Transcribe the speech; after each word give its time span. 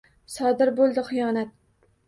Sodir 0.35 0.71
bo’ldi 0.81 1.05
xiyonat. 1.11 1.55